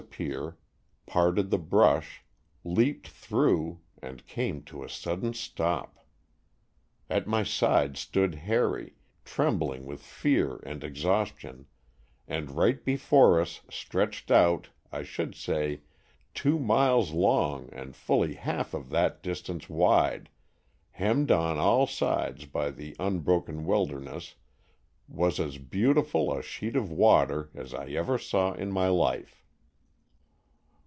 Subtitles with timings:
[0.11, 0.57] appear,
[1.05, 2.21] parted the brush,
[2.63, 5.99] leaped through— and came to a sudden stop.
[7.09, 11.67] At my side stood Harry, trembling with fear and exhaustion,
[12.27, 15.81] and right before us stretched out, I should say,
[16.33, 20.29] two miles long and fully half of that distance wide,
[20.91, 24.33] hemmed on all sides by the un broken wilderness,
[25.07, 29.37] was as beautiful a sheet of water as I ever saw in my life.